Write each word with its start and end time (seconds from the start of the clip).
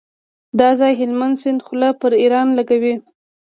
دا 0.59 0.69
ځای 0.79 0.91
هلمند 0.99 1.35
سیند 1.41 1.61
خوله 1.65 1.89
پر 2.01 2.11
ایران 2.21 2.47
لګوي. 2.57 2.93